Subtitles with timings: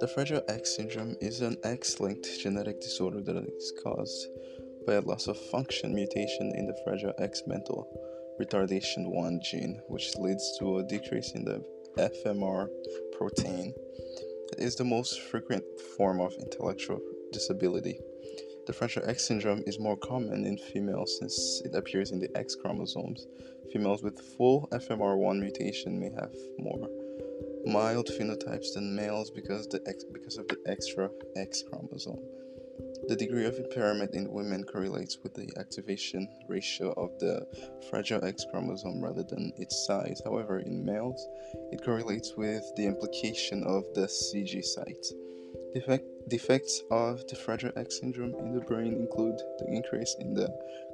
[0.00, 4.28] The Fragile X syndrome is an X linked genetic disorder that is caused
[4.86, 7.86] by a loss of function mutation in the Fragile X mental
[8.40, 11.62] retardation 1 gene, which leads to a decrease in the
[11.98, 12.68] FMR
[13.16, 13.74] protein.
[14.52, 15.64] It is the most frequent
[15.96, 17.00] form of intellectual
[17.32, 18.00] disability.
[18.64, 22.54] The Fragile X syndrome is more common in females since it appears in the X
[22.54, 23.26] chromosomes.
[23.72, 26.88] Females with full FMR1 mutation may have more
[27.66, 32.20] mild phenotypes than males because, the X, because of the extra X chromosome.
[33.08, 37.44] The degree of impairment in women correlates with the activation ratio of the
[37.90, 40.22] fragile X chromosome rather than its size.
[40.24, 41.26] However, in males,
[41.72, 45.06] it correlates with the implication of the CG site.
[45.74, 50.48] Defect, defects of the Fragile X syndrome in the brain include the increase in the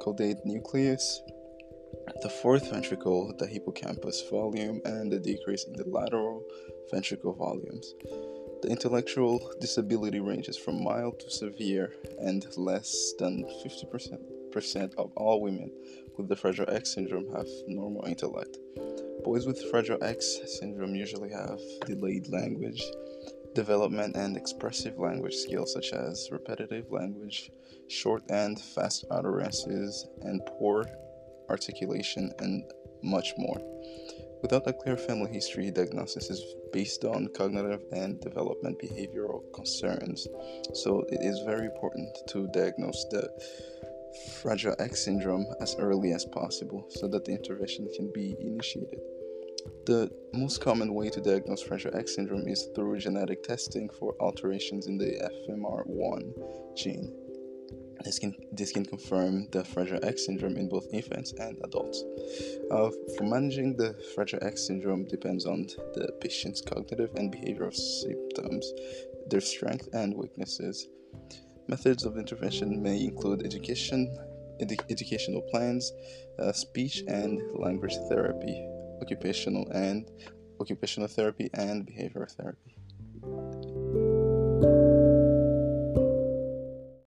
[0.00, 1.22] caudate nucleus,
[2.22, 6.44] the fourth ventricle, the hippocampus volume, and the decrease in the lateral
[6.90, 7.94] ventricle volumes.
[8.62, 15.70] The intellectual disability ranges from mild to severe, and less than 50% of all women
[16.16, 18.58] with the Fragile X syndrome have normal intellect.
[19.22, 22.82] Boys with Fragile X syndrome usually have delayed language
[23.54, 27.50] development and expressive language skills such as repetitive language,
[27.88, 30.84] short and fast utterances, and poor
[31.48, 32.64] articulation, and
[33.02, 33.60] much more.
[34.42, 40.26] Without a clear family history, diagnosis is based on cognitive and development behavioral concerns.
[40.74, 43.30] So it is very important to diagnose the
[44.42, 49.00] Fragile X syndrome as early as possible so that the intervention can be initiated.
[49.86, 54.86] The most common way to diagnose Fragile X syndrome is through genetic testing for alterations
[54.86, 57.12] in the FMR1 gene.
[58.04, 62.02] This can, this can confirm the Fragile X syndrome in both infants and adults.
[62.70, 68.70] Uh, for managing the Fragile X syndrome depends on the patient's cognitive and behavioral symptoms,
[69.28, 70.88] their strengths and weaknesses.
[71.68, 74.14] Methods of intervention may include education,
[74.60, 75.92] edu- educational plans,
[76.38, 78.66] uh, speech and language therapy,
[79.04, 80.10] occupational and
[80.60, 82.74] occupational therapy, and behavioral therapy.